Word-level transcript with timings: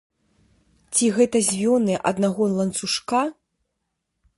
Ці 0.95 1.05
гэта 1.19 1.43
звёны 1.49 1.93
аднаго 2.13 2.43
ланцужка? 2.59 3.21